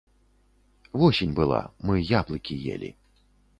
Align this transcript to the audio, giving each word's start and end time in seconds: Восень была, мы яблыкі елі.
Восень 1.01 1.35
была, 1.41 1.61
мы 1.89 2.01
яблыкі 2.17 2.53
елі. 2.77 2.93